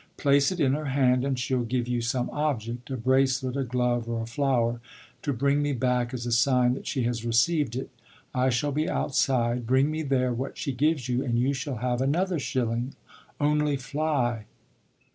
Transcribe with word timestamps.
Place 0.17 0.51
it 0.51 0.59
in 0.59 0.73
her 0.73 0.85
hand 0.85 1.23
and 1.23 1.37
she'll 1.37 1.63
give 1.63 1.87
you 1.87 2.01
some 2.01 2.27
object 2.31 2.89
a 2.89 2.97
bracelet, 2.97 3.55
a 3.55 3.63
glove, 3.63 4.09
or 4.09 4.23
a 4.23 4.25
flower 4.25 4.81
to 5.21 5.31
bring 5.31 5.61
me 5.61 5.73
back 5.73 6.11
as 6.11 6.25
a 6.25 6.31
sign 6.31 6.73
that 6.73 6.87
she 6.87 7.03
has 7.03 7.23
received 7.23 7.75
it. 7.75 7.91
I 8.33 8.49
shall 8.49 8.71
be 8.71 8.89
outside; 8.89 9.67
bring 9.67 9.91
me 9.91 10.01
there 10.01 10.33
what 10.33 10.57
she 10.57 10.71
gives 10.71 11.07
you 11.07 11.23
and 11.23 11.37
you 11.37 11.53
shall 11.53 11.75
have 11.85 12.01
another 12.01 12.39
shilling 12.39 12.95
only 13.39 13.77
fly!" 13.77 14.45